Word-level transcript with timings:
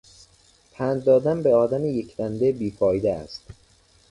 پند 0.71 1.03
دادن 1.03 1.43
به 1.43 1.53
آدم 1.55 1.85
یکدنده 1.85 2.51
بی 2.51 2.71
فایده 2.71 3.13
است. 3.13 3.43